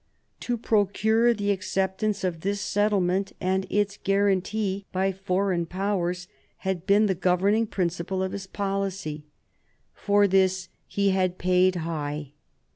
To 0.39 0.57
procure 0.57 1.31
the 1.31 1.51
acceptance 1.51 2.23
of 2.23 2.39
this 2.41 2.59
settlement, 2.59 3.33
and 3.39 3.67
its 3.69 3.99
guarantee 4.03 4.87
by 4.91 5.11
foreign 5.11 5.67
Powers, 5.67 6.27
had 6.65 6.87
been 6.87 7.05
the 7.05 7.13
governing 7.13 7.67
principle 7.67 8.23
of 8.23 8.31
his 8.31 8.47
policy. 8.47 9.25
For 9.93 10.27
this 10.27 10.69
he 10.87 11.11
had 11.11 11.37
paid 11.37 11.75
high. 11.75 12.31